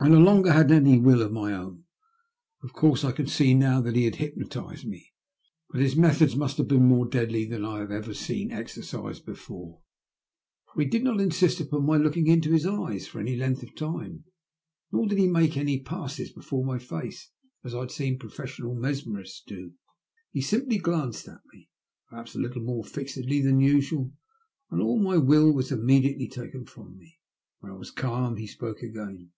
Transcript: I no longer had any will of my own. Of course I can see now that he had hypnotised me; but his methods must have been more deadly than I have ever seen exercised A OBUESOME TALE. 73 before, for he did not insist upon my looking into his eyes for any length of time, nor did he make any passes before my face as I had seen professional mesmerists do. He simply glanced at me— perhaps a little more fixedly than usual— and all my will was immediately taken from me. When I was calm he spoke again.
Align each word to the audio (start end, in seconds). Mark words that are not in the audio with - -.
I 0.00 0.08
no 0.08 0.20
longer 0.20 0.52
had 0.52 0.70
any 0.70 0.96
will 0.96 1.22
of 1.22 1.32
my 1.32 1.52
own. 1.52 1.82
Of 2.62 2.72
course 2.72 3.02
I 3.02 3.10
can 3.10 3.26
see 3.26 3.52
now 3.52 3.80
that 3.80 3.96
he 3.96 4.04
had 4.04 4.14
hypnotised 4.14 4.86
me; 4.86 5.10
but 5.70 5.80
his 5.80 5.96
methods 5.96 6.36
must 6.36 6.56
have 6.58 6.68
been 6.68 6.86
more 6.86 7.04
deadly 7.04 7.44
than 7.46 7.64
I 7.64 7.80
have 7.80 7.90
ever 7.90 8.14
seen 8.14 8.52
exercised 8.52 8.94
A 8.94 8.96
OBUESOME 8.96 9.02
TALE. 9.02 9.34
73 9.34 9.34
before, 9.34 9.80
for 10.72 10.80
he 10.80 10.86
did 10.86 11.02
not 11.02 11.20
insist 11.20 11.58
upon 11.58 11.84
my 11.84 11.96
looking 11.96 12.28
into 12.28 12.52
his 12.52 12.64
eyes 12.64 13.08
for 13.08 13.18
any 13.18 13.34
length 13.34 13.64
of 13.64 13.74
time, 13.74 14.22
nor 14.92 15.08
did 15.08 15.18
he 15.18 15.26
make 15.26 15.56
any 15.56 15.80
passes 15.80 16.32
before 16.32 16.64
my 16.64 16.78
face 16.78 17.30
as 17.64 17.74
I 17.74 17.80
had 17.80 17.90
seen 17.90 18.20
professional 18.20 18.76
mesmerists 18.76 19.42
do. 19.44 19.72
He 20.30 20.40
simply 20.42 20.78
glanced 20.78 21.26
at 21.26 21.40
me— 21.52 21.70
perhaps 22.08 22.36
a 22.36 22.40
little 22.40 22.62
more 22.62 22.84
fixedly 22.84 23.40
than 23.40 23.58
usual— 23.58 24.12
and 24.70 24.80
all 24.80 25.00
my 25.02 25.16
will 25.16 25.52
was 25.52 25.72
immediately 25.72 26.28
taken 26.28 26.66
from 26.66 26.96
me. 26.96 27.18
When 27.58 27.72
I 27.72 27.76
was 27.76 27.90
calm 27.90 28.36
he 28.36 28.46
spoke 28.46 28.80
again. 28.80 29.32